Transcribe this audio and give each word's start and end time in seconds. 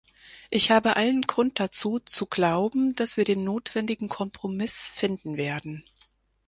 Ich 0.49 0.71
habe 0.71 0.95
allen 0.95 1.21
Grund 1.21 1.59
dazu, 1.59 1.99
zu 1.99 2.25
glauben, 2.25 2.95
dass 2.95 3.17
wir 3.17 3.23
den 3.23 3.43
notwendigen 3.43 4.09
Kompromiss 4.09 4.87
finden 4.87 5.37
werden. 5.37 5.83